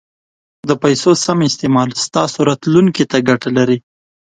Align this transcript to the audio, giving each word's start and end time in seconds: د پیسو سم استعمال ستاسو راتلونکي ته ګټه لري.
د 0.69 0.71
پیسو 0.83 1.11
سم 1.25 1.39
استعمال 1.49 1.89
ستاسو 2.05 2.37
راتلونکي 2.49 3.03
ته 3.11 3.17
ګټه 3.29 3.49
لري. 3.57 3.77